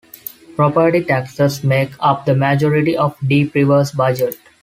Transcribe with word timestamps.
Property 0.55 1.03
taxes 1.03 1.63
make 1.63 1.91
up 1.99 2.25
the 2.25 2.33
majority 2.33 2.97
of 2.97 3.15
Deep 3.27 3.53
River's 3.53 3.91
budget. 3.91 4.35